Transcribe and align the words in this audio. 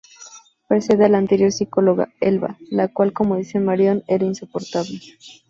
Precede 0.67 1.05
a 1.05 1.09
la 1.09 1.19
anterior 1.19 1.51
psicóloga, 1.51 2.09
Elba, 2.21 2.57
la 2.71 2.87
cual 2.87 3.13
como 3.13 3.35
dice 3.37 3.59
Marion 3.59 4.01
era 4.07 4.25
insoportable. 4.25 4.99